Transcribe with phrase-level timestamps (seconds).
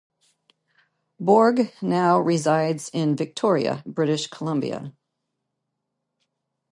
[1.19, 4.95] Borg now resides in Victoria, British Columbia.